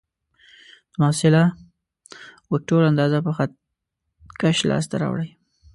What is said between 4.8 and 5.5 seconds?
ته راوړئ.